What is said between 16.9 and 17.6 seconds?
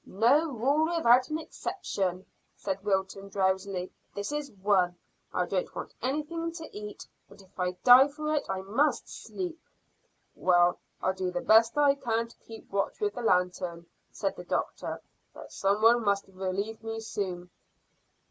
soon."